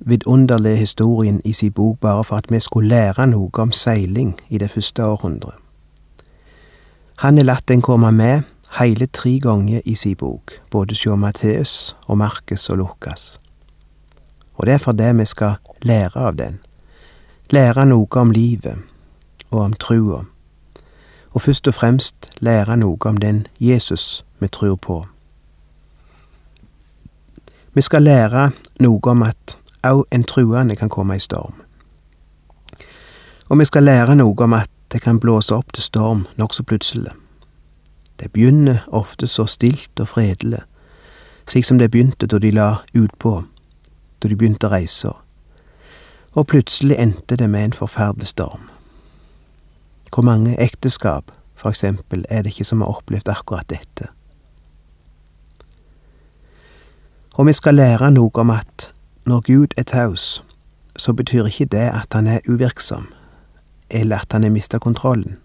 vidunderlige 0.00 0.76
historien 0.76 1.40
i 1.44 1.52
si 1.52 1.70
bok 1.70 2.00
bare 2.00 2.24
for 2.24 2.36
at 2.36 2.50
vi 2.50 2.60
skulle 2.60 2.88
lære 2.88 3.26
noe 3.26 3.50
om 3.58 3.72
seiling 3.72 4.40
i 4.48 4.58
det 4.58 4.70
første 4.70 5.04
århundret. 5.04 5.54
Han 7.16 7.36
har 7.36 7.44
latt 7.44 7.68
den 7.68 7.82
komme 7.82 8.12
med 8.12 8.42
hele 8.78 9.06
tre 9.06 9.38
ganger 9.42 9.80
i 9.84 9.94
si 9.94 10.14
bok, 10.14 10.52
både 10.70 10.94
sjå 10.94 11.16
Matteus 11.16 11.96
og 12.06 12.18
Markus 12.18 12.68
og 12.70 12.76
Lukas. 12.76 13.40
Og 14.54 14.66
det 14.66 14.74
er 14.74 14.78
for 14.78 14.92
det 14.92 15.18
vi 15.18 15.24
skal 15.24 15.54
lære 15.82 16.16
av 16.16 16.36
den. 16.36 16.58
Lære 17.50 17.86
noe 17.86 18.08
om 18.16 18.30
livet 18.30 18.78
og 19.50 19.60
om 19.60 19.72
trua, 19.72 20.24
og 21.32 21.42
først 21.42 21.68
og 21.68 21.74
fremst 21.74 22.30
lære 22.40 22.76
noe 22.76 22.98
om 23.04 23.16
den 23.16 23.46
Jesus 23.60 24.24
vi 24.38 24.48
tror 24.48 24.76
på. 24.76 25.06
Vi 27.74 27.82
skal 27.82 28.02
lære 28.02 28.50
noe 28.80 29.00
om 29.04 29.22
at 29.22 29.59
òg 29.86 30.04
en 30.10 30.24
truende 30.24 30.76
kan 30.76 30.88
komme 30.88 31.16
i 31.16 31.18
storm. 31.18 31.54
Og 33.50 33.58
vi 33.58 33.64
skal 33.64 33.82
lære 33.82 34.14
noe 34.14 34.34
om 34.38 34.52
at 34.52 34.70
det 34.92 35.02
kan 35.02 35.20
blåse 35.20 35.54
opp 35.54 35.72
til 35.72 35.82
storm 35.82 36.26
nokså 36.36 36.62
plutselig. 36.62 37.12
Det 38.20 38.32
begynner 38.32 38.84
ofte 38.88 39.26
så 39.26 39.46
stilt 39.46 40.00
og 40.00 40.08
fredelig, 40.08 40.60
slik 41.48 41.64
som 41.64 41.78
det 41.78 41.90
begynte 41.90 42.26
da 42.26 42.38
de 42.38 42.50
la 42.50 42.76
utpå, 42.94 43.42
da 44.22 44.28
de 44.28 44.36
begynte 44.36 44.68
reisa, 44.68 45.14
og 46.32 46.46
plutselig 46.46 46.96
endte 46.98 47.36
det 47.36 47.50
med 47.50 47.64
en 47.64 47.72
forferdelig 47.72 48.26
storm. 48.26 48.68
Hvor 50.14 50.22
mange 50.22 50.60
ekteskap, 50.60 51.32
for 51.54 51.70
eksempel, 51.70 52.24
er 52.28 52.42
det 52.42 52.52
ikke 52.52 52.64
som 52.64 52.80
har 52.80 52.88
opplevd 52.88 53.28
akkurat 53.28 53.70
dette? 53.70 54.06
Og 57.34 57.46
vi 57.46 57.52
skal 57.52 57.74
lære 57.74 58.10
noe 58.10 58.30
om 58.34 58.50
at 58.50 58.90
når 59.26 59.40
Gud 59.40 59.66
er 59.76 59.82
taus, 59.82 60.44
så 60.96 61.12
betyr 61.12 61.44
ikke 61.44 61.64
det 61.64 61.88
at 61.88 62.06
han 62.12 62.26
er 62.26 62.40
uvirksom, 62.48 63.06
eller 63.90 64.18
at 64.18 64.32
han 64.32 64.42
har 64.42 64.50
mista 64.50 64.78
kontrollen, 64.78 65.36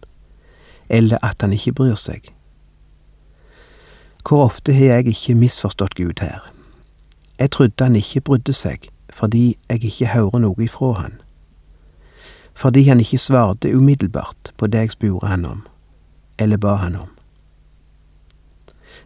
eller 0.90 1.18
at 1.22 1.36
han 1.42 1.54
ikke 1.54 1.74
bryr 1.74 1.96
seg. 1.96 2.34
Hvor 4.30 4.46
ofte 4.46 4.74
har 4.74 4.86
jeg 4.86 5.08
ikke 5.08 5.36
misforstått 5.36 5.96
Gud 5.96 6.22
her? 6.22 6.52
Jeg 7.40 7.52
trodde 7.52 7.84
han 7.84 7.96
ikke 7.96 8.22
brydde 8.22 8.54
seg 8.54 8.90
fordi 9.10 9.58
jeg 9.70 9.84
ikke 9.84 10.08
hører 10.12 10.42
noe 10.44 10.64
ifra 10.64 10.92
han, 10.92 11.14
fordi 12.56 12.84
han 12.84 13.00
ikke 13.00 13.18
svarte 13.18 13.72
umiddelbart 13.78 14.52
på 14.58 14.68
det 14.68 14.80
jeg 14.80 14.92
spurte 14.92 15.28
han 15.28 15.46
om, 15.46 15.62
eller 16.40 16.58
ba 16.58 16.76
han 16.76 16.96
om. 16.96 17.12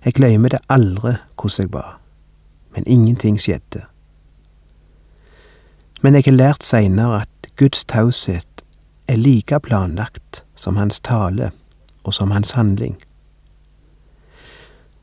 Jeg 0.05 0.13
glemmer 0.13 0.49
det 0.49 0.59
aldri 0.69 1.13
hvordan 1.35 1.65
jeg 1.65 1.71
ba, 1.71 1.83
men 2.75 2.87
ingenting 2.87 3.37
skjedde. 3.41 3.83
Men 6.01 6.15
jeg 6.15 6.23
har 6.29 6.37
lært 6.37 6.63
seinere 6.63 7.21
at 7.25 7.49
Guds 7.59 7.83
taushet 7.85 8.63
er 9.07 9.17
like 9.19 9.59
planlagt 9.59 10.43
som 10.55 10.77
hans 10.79 10.99
tale 11.03 11.51
og 12.03 12.13
som 12.13 12.31
hans 12.31 12.51
handling. 12.55 12.95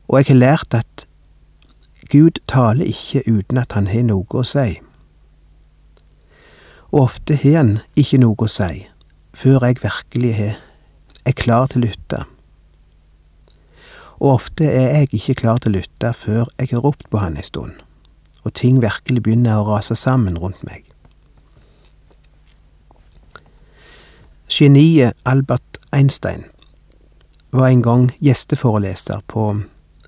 Og 0.07 0.17
jeg 0.17 0.25
har 0.31 0.39
lært 0.39 0.73
at 0.73 1.05
Gud 2.09 2.39
taler 2.47 2.85
ikke 2.85 3.21
uten 3.27 3.57
at 3.57 3.75
han 3.75 3.91
har 3.91 4.07
noe 4.07 4.39
å 4.39 4.45
si. 4.47 4.79
Og 6.89 7.01
ofte 7.03 7.35
har 7.35 7.59
han 7.59 7.73
ikke 7.99 8.21
noe 8.23 8.47
å 8.47 8.49
si 8.49 8.87
før 9.37 9.67
jeg 9.67 9.83
virkelig 9.83 10.33
er 11.27 11.37
klar 11.37 11.69
til 11.69 11.83
å 11.83 11.89
lytte. 11.91 12.23
Og 14.17 14.31
ofte 14.39 14.65
er 14.65 15.03
jeg 15.03 15.13
ikke 15.19 15.37
klar 15.43 15.61
til 15.61 15.75
å 15.75 15.77
lytte 15.77 16.13
før 16.15 16.47
jeg 16.57 16.71
har 16.73 16.81
ropt 16.81 17.05
på 17.11 17.21
han 17.21 17.37
en 17.37 17.45
stund, 17.45 17.75
og 18.41 18.55
ting 18.57 18.81
virkelig 18.81 19.27
begynner 19.27 19.59
å 19.59 19.75
rase 19.75 19.99
sammen 19.99 20.39
rundt 20.41 20.63
meg. 20.65 20.86
Geniet 24.49 25.13
Albert 25.25 25.77
Einstein 25.91 26.43
var 27.51 27.67
en 27.67 27.81
gang 27.81 28.11
gjesteforeleser 28.21 29.19
på 29.27 29.61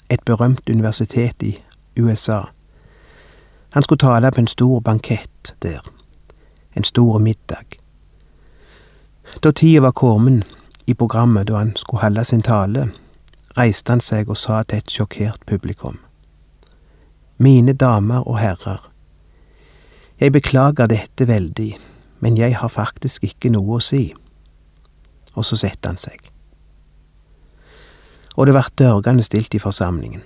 et 0.10 0.22
berømt 0.26 0.70
universitet 0.70 1.44
i 1.44 1.60
USA. 2.00 2.42
Han 3.70 3.84
skulle 3.84 4.00
tale 4.00 4.32
på 4.32 4.40
en 4.40 4.48
stor 4.48 4.80
bankett 4.80 5.56
der, 5.62 5.80
en 6.76 6.84
stor 6.84 7.20
middag. 7.20 7.66
Da 9.44 9.52
tida 9.52 9.82
var 9.82 9.92
kommet 9.92 10.48
i 10.88 10.94
programmet 10.94 11.48
da 11.48 11.58
han 11.58 11.76
skulle 11.76 12.02
holde 12.02 12.24
sin 12.26 12.42
tale, 12.42 12.92
reiste 13.58 13.92
han 13.92 14.02
seg 14.02 14.30
og 14.30 14.38
sa 14.38 14.64
til 14.64 14.78
et 14.78 14.92
sjokkert 14.92 15.44
publikum. 15.48 16.00
Mine 17.38 17.74
damer 17.74 18.28
og 18.28 18.40
herrer, 18.40 18.90
jeg 20.20 20.32
beklager 20.32 20.88
dette 20.88 21.28
veldig, 21.28 21.78
men 22.20 22.38
jeg 22.38 22.56
har 22.56 22.68
faktisk 22.68 23.24
ikke 23.24 23.50
noe 23.50 23.76
å 23.76 23.84
si. 23.84 24.14
Og 25.36 25.46
så 25.46 25.56
setter 25.56 25.94
han 25.94 25.98
seg. 25.98 26.20
Og 28.36 28.48
det 28.48 28.54
vart 28.56 28.78
dørgende 28.80 29.24
stilt 29.24 29.54
i 29.54 29.60
forsamlingen. 29.60 30.24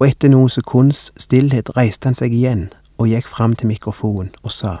Og 0.00 0.08
etter 0.08 0.32
noen 0.32 0.48
sekunds 0.48 1.10
stillhet 1.20 1.74
reiste 1.76 2.08
han 2.08 2.16
seg 2.16 2.32
igjen 2.32 2.70
og 3.00 3.08
gikk 3.08 3.28
fram 3.28 3.54
til 3.56 3.68
mikrofonen 3.68 4.32
og 4.42 4.52
sa. 4.52 4.76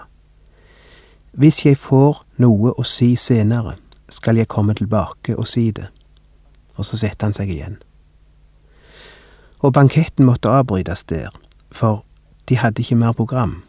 Hvis 1.32 1.64
jeg 1.64 1.78
får 1.78 2.24
noe 2.42 2.72
å 2.74 2.84
si 2.84 3.14
senere, 3.16 3.76
skal 4.10 4.36
jeg 4.40 4.48
komme 4.48 4.74
tilbake 4.74 5.36
og 5.36 5.46
si 5.48 5.70
det. 5.70 5.86
Og 6.76 6.84
så 6.84 6.98
setter 6.98 7.28
han 7.28 7.36
seg 7.36 7.52
igjen. 7.52 7.76
Og 9.60 9.72
banketten 9.76 10.26
måtte 10.26 10.48
avbrytes 10.48 11.04
der, 11.04 11.28
for 11.70 12.02
de 12.48 12.56
hadde 12.56 12.82
ikke 12.82 12.96
mer 12.96 13.12
program. 13.12 13.62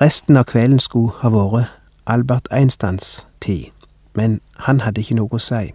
Resten 0.00 0.36
av 0.36 0.44
kvelden 0.50 0.78
skulle 0.78 1.16
ha 1.22 1.30
vært 1.32 1.72
Albert 2.06 2.48
Einsteins 2.52 3.24
tid, 3.44 3.70
men 4.16 4.40
han 4.66 4.80
hadde 4.80 5.04
ikke 5.04 5.18
noe 5.20 5.36
å 5.36 5.42
si. 5.42 5.74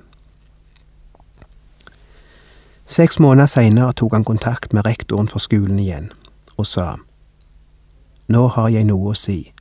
Seks 2.89 3.19
måneder 3.21 3.45
seinere 3.45 3.93
tok 3.93 4.15
han 4.17 4.25
kontakt 4.25 4.73
med 4.73 4.88
rektoren 4.88 5.29
for 5.29 5.43
skolen 5.43 5.77
igjen, 5.79 6.09
og 6.57 6.65
sa 6.65 6.95
Nå 8.29 8.47
har 8.53 8.69
jeg 8.69 8.85
noe 8.85 9.11
å 9.11 9.17
si. 9.17 9.51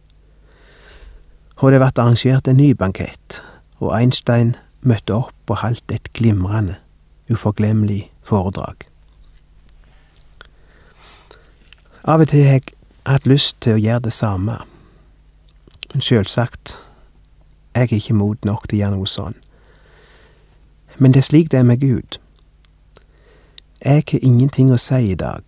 Og 1.59 1.73
det 1.73 1.81
ble 1.81 1.88
arrangert 1.88 2.49
en 2.49 2.61
ny 2.61 2.73
bankett, 2.77 3.41
og 3.81 3.95
Einstein 3.97 4.55
møtte 4.81 5.17
opp 5.17 5.53
og 5.53 5.61
holdt 5.62 5.93
et 5.93 6.12
glimrende, 6.17 6.77
uforglemmelig 7.29 8.11
foredrag. 8.25 8.85
Av 12.05 12.21
og 12.25 12.29
til 12.31 12.45
har 12.47 12.61
jeg 12.61 12.77
hatt 13.09 13.27
lyst 13.29 13.59
til 13.61 13.77
å 13.77 13.83
gjøre 13.83 14.07
det 14.09 14.15
samme, 14.17 14.61
men 15.93 16.05
sjølsagt, 16.05 16.79
jeg 17.79 17.93
er 17.93 17.97
ikke 17.97 18.15
moden 18.15 18.51
nok 18.51 18.69
til 18.69 18.79
å 18.79 18.81
gjøre 18.83 18.97
noe 18.97 19.11
sånn. 19.11 19.37
Men 20.99 21.15
det 21.15 21.23
er 21.23 21.29
slik 21.29 21.51
det 21.53 21.61
er 21.61 21.69
med 21.69 21.81
Gud. 21.81 22.19
Jeg 23.85 24.03
har 24.11 24.23
ingenting 24.23 24.73
å 24.75 24.79
si 24.83 25.13
i 25.13 25.15
dag. 25.15 25.43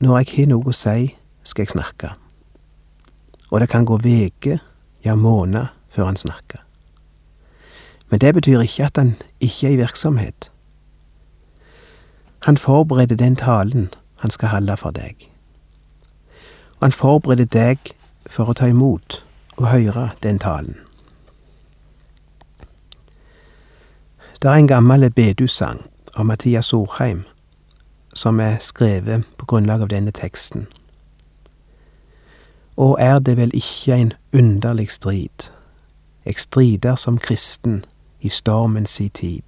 Når 0.00 0.18
jeg 0.18 0.32
har 0.36 0.50
noe 0.50 0.72
å 0.72 0.74
si, 0.74 1.14
skal 1.44 1.62
jeg 1.62 1.74
snakke. 1.76 2.10
Og 3.50 3.60
det 3.60 3.68
kan 3.70 3.86
gå 3.86 4.00
veker, 4.02 4.58
ja 5.04 5.14
måneder, 5.14 5.70
før 5.90 6.10
han 6.10 6.16
snakker. 6.16 6.64
Men 8.10 8.20
det 8.20 8.34
betyr 8.34 8.60
ikke 8.66 8.90
at 8.90 8.98
han 8.98 9.14
ikke 9.40 9.68
er 9.68 9.72
i 9.72 9.80
virksomhet. 9.84 10.50
Han 12.46 12.56
forbereder 12.56 13.16
den 13.16 13.36
talen 13.36 13.90
han 14.20 14.30
skal 14.30 14.48
holde 14.48 14.76
for 14.76 14.90
deg. 14.90 15.28
Og 16.80 16.88
han 16.88 16.92
forbereder 16.92 17.44
deg 17.44 17.92
for 18.26 18.50
å 18.50 18.56
ta 18.56 18.66
imot 18.66 19.20
og 19.60 19.68
høre 19.68 20.10
den 20.22 20.38
talen. 20.38 20.76
Det 24.42 24.48
er 24.48 24.54
en 24.54 24.68
gammel 24.68 25.10
bedussang 25.12 25.82
av 26.16 26.24
Mathias 26.24 26.72
Orheim, 26.72 27.24
som 28.14 28.40
er 28.40 28.56
skrevet 28.64 29.26
på 29.36 29.46
grunnlag 29.46 29.82
av 29.84 29.90
denne 29.92 30.14
teksten. 30.16 30.64
Og 32.76 32.96
er 33.00 33.18
det 33.18 33.36
vel 33.36 33.52
ikke 33.54 33.98
en 33.98 34.12
underlig 34.32 34.88
strid, 34.90 35.50
eg 36.24 36.40
strider 36.40 36.96
som 36.96 37.18
kristen 37.20 37.82
i 38.20 38.32
stormens 38.32 38.96
si 38.96 39.08
tid. 39.08 39.44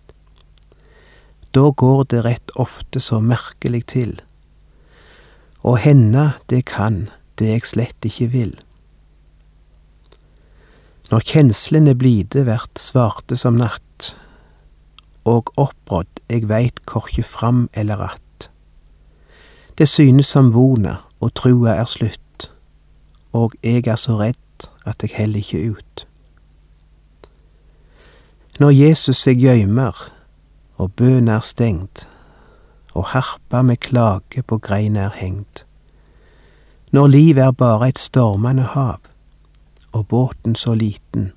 Da 1.56 1.70
går 1.70 2.04
det 2.12 2.24
rett 2.24 2.52
ofte 2.60 3.00
så 3.00 3.20
merkelig 3.20 3.86
til, 3.86 4.20
og 5.64 5.78
hende 5.78 6.32
det 6.50 6.66
kan 6.68 7.08
det 7.38 7.54
eg 7.56 7.66
slett 7.66 8.04
ikke 8.04 8.28
vil. 8.36 8.54
Når 11.12 11.26
kjenslene 11.28 11.92
blide 11.92 12.46
vert 12.48 12.80
svarte 12.80 13.36
som 13.36 13.58
natt, 13.60 14.14
og 15.28 15.50
opprådd 15.60 16.22
eg 16.32 16.46
veit 16.48 16.80
korkje 16.88 17.22
fram 17.22 17.68
eller 17.72 17.98
att. 17.98 18.48
Det 19.74 19.86
synes 19.86 20.26
som 20.26 20.52
vona 20.52 20.96
og 21.20 21.34
trua 21.34 21.76
er 21.76 21.84
slutt, 21.84 22.48
og 23.32 23.52
eg 23.62 23.86
er 23.86 23.96
så 23.96 24.16
redd 24.16 24.66
at 24.88 25.04
eg 25.04 25.12
heller 25.12 25.44
ikkje 25.44 25.76
ut. 25.76 26.06
Når 28.58 28.70
Jesus 28.70 29.20
seg 29.20 29.40
gøymer, 29.44 29.96
og 30.76 30.96
bøn 30.96 31.28
er 31.28 31.44
stengt, 31.44 32.08
og 32.94 33.12
harpa 33.12 33.62
med 33.62 33.84
klage 33.84 34.42
på 34.42 34.58
grein 34.58 34.96
er 34.96 35.12
hengt, 35.16 35.66
når 36.90 37.06
livet 37.06 37.44
er 37.44 37.52
bare 37.52 37.88
et 37.88 37.98
stormende 37.98 38.62
hav, 38.62 39.11
og 39.92 40.08
båten 40.08 40.54
så 40.54 40.74
liten, 40.74 41.32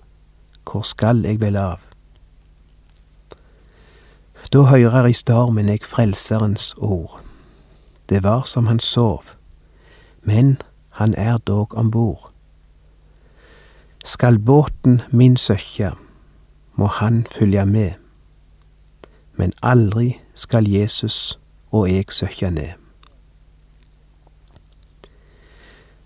hvor 0.64 0.82
skal 0.82 1.26
eg 1.26 1.42
vel 1.42 1.56
av? 1.56 1.80
Da 4.54 4.62
hører 4.70 5.10
i 5.10 5.14
stormen 5.14 5.70
eg 5.70 5.86
Frelserens 5.86 6.74
ord. 6.78 7.20
Det 8.10 8.24
var 8.24 8.46
som 8.46 8.68
han 8.68 8.80
sov, 8.80 9.34
men 10.24 10.58
han 10.90 11.16
er 11.18 11.38
dog 11.38 11.74
om 11.78 11.92
bord. 11.92 12.32
Skal 14.06 14.40
båten 14.40 15.02
min 15.12 15.38
søkja, 15.38 15.92
må 16.76 16.86
han 16.86 17.26
følge 17.32 17.66
med, 17.66 17.92
men 19.36 19.52
aldri 19.64 20.22
skal 20.36 20.70
Jesus 20.70 21.40
og 21.72 21.90
eg 21.90 22.14
søkja 22.14 22.50
ned. 22.50 22.78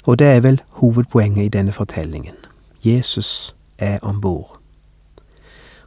Og 0.08 0.20
det 0.20 0.28
er 0.28 0.40
vel 0.42 0.62
hovedpoenget 0.82 1.46
i 1.46 1.54
denne 1.54 1.72
fortellingen. 1.72 2.38
Jesus 2.84 3.56
er 3.78 4.00
om 4.02 4.22
bord. 4.22 4.60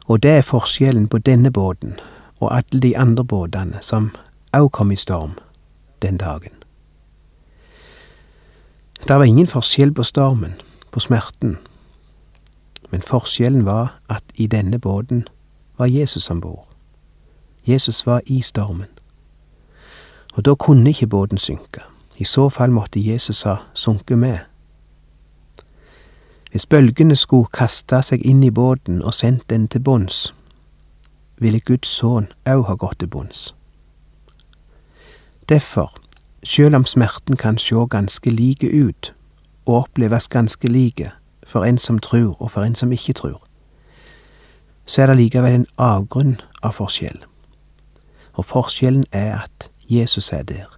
Og 0.05 0.23
det 0.23 0.31
er 0.31 0.41
forskjellen 0.41 1.07
på 1.07 1.17
denne 1.17 1.51
båten 1.51 1.99
og 2.39 2.57
alle 2.57 2.81
de 2.81 2.97
andre 2.97 3.25
båtene 3.25 3.77
som 3.81 4.11
òg 4.53 4.69
kom 4.69 4.91
i 4.91 4.95
storm 4.95 5.37
den 6.01 6.17
dagen. 6.17 6.51
Det 9.07 9.15
var 9.15 9.23
ingen 9.23 9.47
forskjell 9.47 9.93
på 9.93 10.03
stormen, 10.03 10.53
på 10.91 10.99
smerten, 10.99 11.57
men 12.91 13.01
forskjellen 13.01 13.65
var 13.65 13.99
at 14.09 14.23
i 14.35 14.47
denne 14.47 14.79
båten 14.79 15.27
var 15.77 15.85
Jesus 15.85 16.29
om 16.29 16.41
bord. 16.41 16.67
Jesus 17.65 18.05
var 18.05 18.21
i 18.25 18.41
stormen. 18.41 18.87
Og 20.33 20.45
da 20.45 20.55
kunne 20.55 20.89
ikke 20.89 21.07
båten 21.07 21.37
synke. 21.37 21.81
I 22.17 22.23
så 22.23 22.49
fall 22.49 22.71
måtte 22.71 22.99
Jesus 22.99 23.41
ha 23.41 23.55
sunket 23.73 24.17
med. 24.17 24.39
Hvis 26.53 26.65
bølgene 26.65 27.15
skulle 27.15 27.49
kaste 27.49 27.97
seg 28.05 28.21
inn 28.29 28.43
i 28.45 28.51
båten 28.53 28.99
og 29.01 29.13
sendt 29.17 29.47
den 29.49 29.63
til 29.67 29.81
bunns, 29.81 30.35
ville 31.41 31.59
Guds 31.59 31.89
sønn 31.89 32.27
òg 32.45 32.67
ha 32.67 32.75
gått 32.77 32.99
til 33.01 33.09
bunns. 33.09 33.55
Derfor, 35.49 35.89
sjøl 36.45 36.77
om 36.77 36.85
smerten 36.85 37.41
kan 37.41 37.57
sjå 37.57 37.87
ganske 37.89 38.29
like 38.29 38.69
ut 38.69 39.15
og 39.65 39.79
oppleves 39.79 40.29
ganske 40.29 40.69
like 40.69 41.09
for 41.41 41.65
en 41.65 41.81
som 41.81 41.97
tror 41.99 42.37
og 42.37 42.51
for 42.51 42.61
en 42.61 42.75
som 42.75 42.93
ikke 42.93 43.17
tror, 43.17 43.41
så 44.85 45.01
er 45.01 45.09
det 45.09 45.17
likevel 45.23 45.57
en 45.57 45.67
avgrunn 45.81 46.37
av 46.61 46.77
forskjell. 46.77 47.17
Og 48.37 48.45
forskjellen 48.45 49.09
er 49.11 49.39
at 49.41 49.71
Jesus 49.89 50.29
er 50.29 50.45
der 50.45 50.69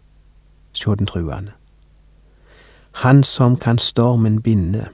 sjå 0.72 0.96
den 0.96 1.12
truende. 1.12 1.52
Han 3.04 3.24
som 3.24 3.60
kan 3.60 3.78
stormen 3.78 4.42
binde 4.42 4.88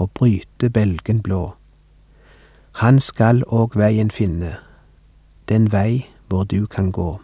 og 0.00 0.10
bryte 0.16 0.70
belgen 0.70 1.22
blå. 1.22 1.54
Han 2.80 3.00
skal 3.00 3.42
òg 3.46 3.76
veien 3.76 4.10
finne, 4.10 4.56
den 5.48 5.68
vei 5.72 6.06
hvor 6.28 6.44
du 6.44 6.66
kan 6.66 6.92
gå. 6.92 7.20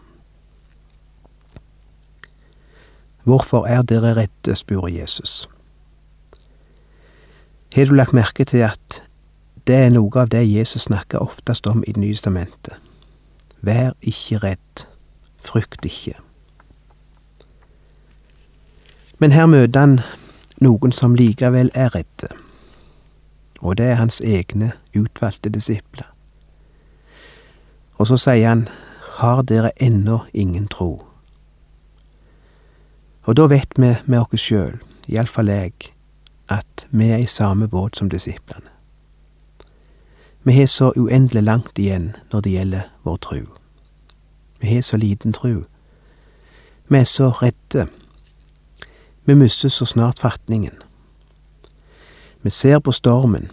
Hvorfor 3.24 3.66
er 3.66 3.82
dere 3.82 4.14
redde, 4.16 4.56
spurte 4.56 4.92
Jesus. 4.94 5.48
Har 7.74 7.84
du 7.84 7.94
lagt 7.94 8.12
merke 8.12 8.44
til 8.44 8.62
at 8.68 9.02
det 9.66 9.74
er 9.76 9.90
noe 9.90 10.20
av 10.20 10.30
det 10.30 10.44
Jesus 10.46 10.86
snakker 10.86 11.18
oftest 11.18 11.66
om 11.66 11.82
i 11.86 11.92
Det 11.92 12.00
nye 12.00 12.14
testamentet? 12.14 12.74
Vær 13.60 13.92
ikke 14.00 14.38
redd, 14.38 14.86
frykt 15.40 15.84
ikke. 15.84 16.14
Men 19.18 19.32
her 19.32 19.46
møter 19.46 19.80
han 19.80 20.00
noen 20.60 20.92
som 20.92 21.14
likevel 21.14 21.70
er 21.74 21.94
redde, 21.94 22.28
og 23.66 23.78
det 23.78 23.86
er 23.90 23.98
hans 23.98 24.20
egne 24.20 24.72
utvalgte 24.94 25.50
disipler. 25.50 26.06
Og 27.98 28.06
så 28.06 28.16
sier 28.20 28.48
han, 28.48 28.68
har 29.18 29.42
dere 29.42 29.72
ennå 29.82 30.20
ingen 30.32 30.68
tro? 30.70 31.02
Og 33.26 33.36
da 33.36 33.48
vet 33.50 33.74
vi 33.76 33.96
med 34.06 34.22
oss 34.22 34.46
sjøl, 34.46 34.78
iallfall 35.10 35.50
jeg, 35.50 35.90
vi 36.90 37.10
er 37.10 37.16
i 37.16 37.26
samme 37.26 37.68
båt 37.68 37.96
som 37.96 38.10
disiplene. 38.10 38.70
Vi 40.42 40.52
har 40.52 40.66
så 40.66 40.92
uendelig 40.96 41.42
langt 41.42 41.78
igjen 41.78 42.14
når 42.32 42.40
det 42.40 42.50
gjelder 42.50 42.82
vår 43.02 43.16
tru. 43.16 43.40
Vi 44.60 44.74
har 44.74 44.82
så 44.82 44.96
liten 44.96 45.32
tru. 45.32 45.64
Vi 46.88 46.98
er 46.98 47.04
så 47.04 47.30
redde. 47.42 47.88
Vi 49.24 49.34
mister 49.34 49.68
så 49.68 49.84
snart 49.84 50.18
fatningen. 50.18 50.74
Vi 52.42 52.50
ser 52.50 52.78
på 52.78 52.92
stormen. 52.92 53.50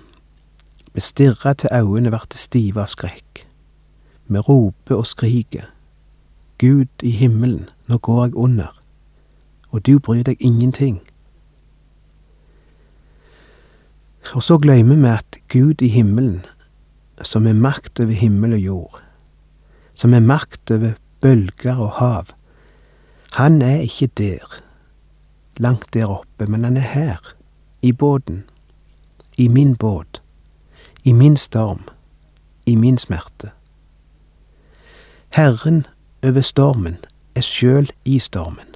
Vi 0.93 1.01
stirrer 1.01 1.53
til 1.53 1.69
øynene 1.73 2.12
blir 2.12 2.38
stive 2.38 2.82
av 2.82 2.88
skrekk. 2.88 3.47
Vi 4.27 4.39
roper 4.39 4.95
og 4.95 5.08
skriker. 5.08 5.65
Gud 6.58 7.03
i 7.03 7.12
himmelen, 7.12 7.69
nå 7.88 7.97
går 7.97 8.25
jeg 8.25 8.36
under. 8.36 8.79
Og 9.71 9.86
du 9.86 9.99
bryr 9.99 10.23
deg 10.23 10.38
ingenting. 10.39 11.01
Og 14.34 14.43
så 14.43 14.58
glemmer 14.58 14.95
vi 14.95 15.10
at 15.10 15.38
Gud 15.49 15.82
i 15.82 15.88
himmelen, 15.88 16.45
som 17.21 17.47
er 17.47 17.53
makt 17.53 17.99
over 17.99 18.13
himmel 18.13 18.53
og 18.53 18.60
jord, 18.60 19.01
som 19.93 20.13
er 20.13 20.19
makt 20.19 20.71
over 20.71 20.95
bølger 21.21 21.75
og 21.75 21.91
hav, 21.99 22.32
han 23.34 23.62
er 23.62 23.82
ikke 23.82 24.08
der, 24.08 24.62
langt 25.58 25.93
der 25.93 26.06
oppe, 26.06 26.45
men 26.45 26.63
han 26.63 26.77
er 26.77 26.88
her, 26.93 27.36
i 27.82 27.91
båten, 27.91 28.43
i 29.38 29.47
min 29.47 29.75
båt, 29.75 30.22
i 31.04 31.12
min 31.12 31.38
storm, 31.38 31.82
i 32.66 32.76
min 32.76 32.98
smerte. 32.98 33.50
Herren 35.30 35.86
over 36.26 36.42
stormen 36.42 36.98
er 37.36 37.42
sjøl 37.42 37.89
i 38.06 38.20
stormen, 38.20 38.76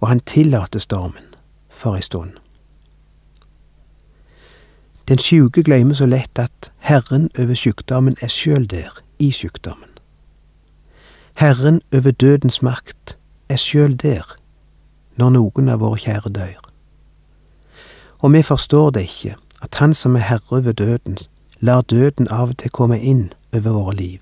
og 0.00 0.08
han 0.08 0.20
tillater 0.20 0.78
stormen 0.78 1.34
for 1.68 1.94
ei 1.94 2.02
stund. 2.02 2.32
Den 5.08 5.18
sjuke 5.18 5.62
glemmer 5.62 5.94
så 5.94 6.06
lett 6.06 6.38
at 6.38 6.72
Herren 6.78 7.30
over 7.38 7.54
sykdommen 7.54 8.16
er 8.20 8.28
sjøl 8.28 8.66
der, 8.70 8.90
i 9.18 9.30
sykdommen. 9.30 9.88
Herren 11.34 11.80
over 11.94 12.10
dødens 12.10 12.62
makt 12.62 13.18
er 13.48 13.56
sjøl 13.56 13.96
der, 13.96 14.36
når 15.16 15.30
noen 15.30 15.68
av 15.68 15.80
våre 15.80 15.98
kjære 15.98 16.32
dør. 16.34 16.60
Og 18.18 18.32
vi 18.32 18.42
forstår 18.42 18.90
det 18.90 19.02
ikke, 19.06 19.36
at 19.62 19.74
Han 19.74 19.94
som 19.94 20.16
er 20.16 20.20
herre 20.20 20.40
over 20.50 20.72
døden, 20.72 21.18
lar 21.60 21.80
døden 21.80 22.28
av 22.28 22.48
og 22.48 22.58
til 22.58 22.70
komme 22.70 23.00
inn 23.00 23.32
over 23.52 23.72
våre 23.72 23.94
liv. 23.96 24.20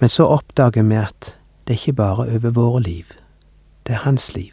Men 0.00 0.08
så 0.08 0.26
oppdager 0.26 0.82
vi 0.82 0.94
at 0.94 1.34
det 1.66 1.74
er 1.74 1.80
ikke 1.80 1.92
bare 1.92 2.26
over 2.26 2.50
våre 2.50 2.82
liv, 2.82 3.04
det 3.86 3.94
er 3.94 4.04
hans 4.04 4.34
liv. 4.34 4.52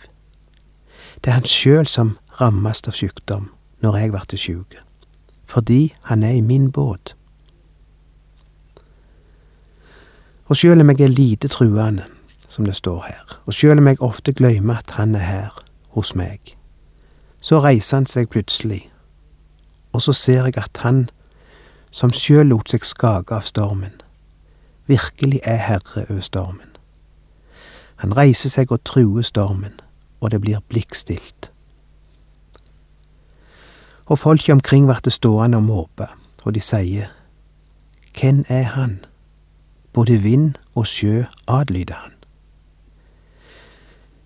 Det 1.24 1.30
er 1.30 1.40
han 1.42 1.46
sjøl 1.46 1.88
som 1.88 2.18
rammes 2.42 2.82
av 2.88 2.94
sykdom 2.94 3.50
når 3.82 3.98
jeg 3.98 4.14
vert 4.14 4.36
sjuk, 4.38 4.76
fordi 5.46 5.94
han 6.04 6.24
er 6.24 6.38
i 6.38 6.42
min 6.42 6.72
båt. 6.72 7.16
Og 10.46 10.58
sjøl 10.58 10.82
om 10.82 10.90
jeg 10.90 11.02
er 11.02 11.14
lite 11.14 11.48
truende, 11.48 12.06
som 12.48 12.66
det 12.66 12.76
står 12.76 13.04
her, 13.08 13.40
og 13.46 13.54
sjøl 13.54 13.78
om 13.78 13.88
jeg 13.88 14.02
ofte 14.02 14.34
glemmer 14.34 14.82
at 14.82 14.98
han 14.98 15.16
er 15.16 15.26
her, 15.26 15.60
hos 15.90 16.16
meg, 16.16 16.56
så 17.42 17.60
reiser 17.64 17.98
han 17.98 18.06
seg 18.06 18.30
plutselig, 18.30 18.90
og 19.94 20.02
så 20.02 20.14
ser 20.14 20.50
jeg 20.50 20.58
at 20.58 20.82
han, 20.84 21.10
som 21.92 22.14
sjøl 22.14 22.52
lot 22.52 22.70
seg 22.70 22.86
skake 22.86 23.36
av 23.36 23.48
stormen, 23.48 23.96
virkelig 24.88 25.40
er 25.44 25.64
herre 25.66 26.06
over 26.10 26.22
stormen. 26.22 26.76
Han 28.04 28.16
reiser 28.18 28.50
seg 28.50 28.72
og 28.72 28.84
truer 28.86 29.26
stormen, 29.26 29.80
og 30.22 30.32
det 30.32 30.42
blir 30.42 30.62
blikkstilt 30.70 31.50
og 34.10 34.20
folk 34.20 34.50
omkring 34.50 34.88
ble 34.90 35.12
stående 35.14 35.58
og 35.58 35.64
måpe, 35.64 36.08
og 36.44 36.56
de 36.56 36.62
sier, 36.62 37.14
Hvem 38.20 38.46
er 38.50 38.64
han? 38.64 39.06
Både 39.94 40.18
vind 40.22 40.56
og 40.76 40.88
sjø 40.88 41.24
adlyder 41.48 41.96
han. 41.96 42.12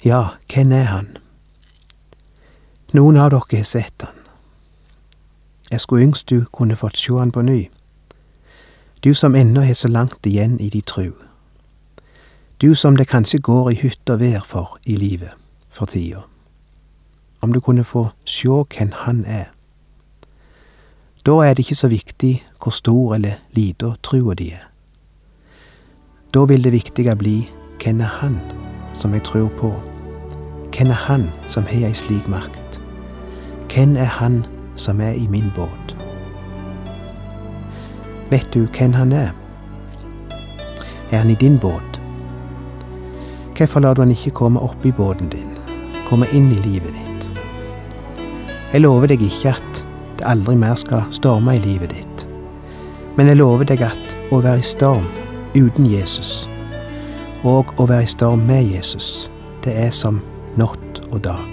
Ja, 0.06 0.24
hvem 0.54 0.72
er 0.72 0.84
han? 0.84 1.18
Noen 2.94 3.18
av 3.18 3.32
dere 3.34 3.58
har 3.58 3.64
sett 3.66 4.04
han. 4.06 4.20
Jeg 5.72 5.82
skulle 5.82 6.04
yngst 6.06 6.30
du 6.30 6.44
kunne 6.54 6.76
fått 6.78 7.00
sjå 7.02 7.18
han 7.18 7.32
på 7.34 7.42
ny. 7.42 7.70
Du 9.04 9.14
som 9.18 9.36
ennå 9.36 9.64
har 9.66 9.74
så 9.74 9.88
langt 9.88 10.26
igjen 10.30 10.60
i 10.62 10.70
de 10.70 10.82
tru. 10.82 11.10
Du 12.62 12.76
som 12.76 12.96
det 12.96 13.08
kanskje 13.10 13.42
går 13.42 13.72
i 13.72 13.80
hytt 13.82 14.10
og 14.14 14.22
vær 14.22 14.46
for 14.46 14.78
i 14.86 14.96
livet 14.96 15.34
for 15.74 15.90
tida. 15.90 16.22
Om 17.42 17.54
du 17.54 17.60
kunne 17.60 17.84
få 17.84 18.12
sjå 18.26 18.62
hvem 18.70 18.94
han 18.94 19.26
er. 19.26 19.50
Da 21.26 21.42
er 21.42 21.54
det 21.54 21.66
ikke 21.66 21.82
så 21.82 21.90
viktig 21.90 22.44
hvor 22.62 22.72
stor 22.72 23.16
eller 23.16 23.42
lita 23.58 23.96
trua 24.04 24.38
di 24.38 24.52
er. 24.54 24.70
Da 26.34 26.46
vil 26.46 26.64
det 26.64 26.72
viktige 26.72 27.16
bli 27.16 27.50
hvem 27.84 28.02
er 28.02 28.20
Han 28.22 28.38
som 28.94 29.14
jeg 29.14 29.24
tror 29.24 29.50
på? 29.58 29.74
Hvem 30.78 30.90
er 30.90 31.06
Han 31.10 31.32
som 31.48 31.66
har 31.66 31.88
ei 31.88 31.94
slik 31.94 32.28
makt? 32.28 32.63
Hvem 33.72 33.96
er 33.98 34.06
Han 34.20 34.46
som 34.76 35.02
er 35.02 35.12
i 35.12 35.28
min 35.28 35.52
båt? 35.56 35.96
Vet 38.30 38.48
du 38.54 38.68
hvem 38.78 38.94
Han 38.94 39.12
er? 39.12 39.32
Er 41.12 41.18
Han 41.18 41.30
i 41.30 41.36
din 41.36 41.60
båt? 41.60 42.02
Hvorfor 43.58 43.80
lar 43.80 43.94
du 43.94 44.02
Han 44.02 44.12
ikke 44.12 44.32
komme 44.32 44.60
opp 44.60 44.86
i 44.86 44.92
båten 44.92 45.30
din, 45.30 45.58
komme 46.10 46.26
inn 46.34 46.52
i 46.52 46.62
livet 46.66 46.94
ditt? 46.94 47.30
Jeg 48.74 48.82
lover 48.82 49.08
deg 49.08 49.22
ikke 49.22 49.54
at 49.54 49.84
det 50.18 50.26
aldri 50.26 50.56
mer 50.58 50.76
skal 50.76 51.06
storme 51.14 51.54
i 51.56 51.62
livet 51.62 51.94
ditt. 51.94 52.28
Men 53.18 53.30
jeg 53.30 53.38
lover 53.38 53.70
deg 53.70 53.84
at 53.86 54.16
å 54.34 54.42
være 54.42 54.64
i 54.64 54.66
storm 54.66 55.06
uten 55.54 55.86
Jesus, 55.86 56.48
og 57.46 57.70
å 57.78 57.86
være 57.86 58.08
i 58.08 58.14
storm 58.16 58.48
med 58.50 58.72
Jesus, 58.74 59.30
det 59.62 59.78
er 59.78 59.94
som 59.94 60.24
natt 60.58 61.04
og 61.12 61.22
dag. 61.30 61.53